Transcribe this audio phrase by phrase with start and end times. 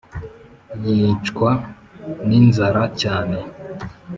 [0.75, 1.51] rwicwa
[2.27, 3.37] n'inzara cyane